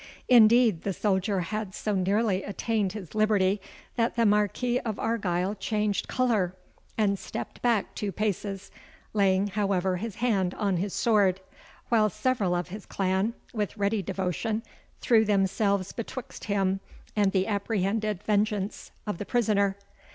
Indeed 0.27 0.81
the 0.81 0.93
soldier 0.93 1.41
had 1.41 1.75
so 1.75 1.93
nearly 1.93 2.41
attained 2.41 2.93
his 2.93 3.13
liberty, 3.13 3.61
that 3.97 4.15
the 4.15 4.25
Marquis 4.25 4.79
of 4.79 4.97
Argyle 4.97 5.53
changed 5.53 6.07
colour, 6.07 6.55
and 6.97 7.19
stepped 7.19 7.61
back 7.61 7.93
two 7.93 8.11
paces, 8.11 8.71
laying, 9.13 9.45
however, 9.49 9.97
his 9.97 10.15
hand 10.15 10.55
on 10.55 10.77
his 10.77 10.91
sword, 10.95 11.39
while 11.89 12.09
several 12.09 12.55
of 12.55 12.69
his 12.69 12.87
clan, 12.87 13.35
with 13.53 13.77
ready 13.77 14.01
devotion, 14.01 14.63
threw 15.01 15.23
themselves 15.23 15.91
betwixt 15.91 16.45
him 16.45 16.79
and 17.15 17.31
the 17.31 17.45
apprehended 17.45 18.23
vengeance 18.23 18.89
of 19.05 19.19
the 19.19 19.25
prisoner. 19.27 19.77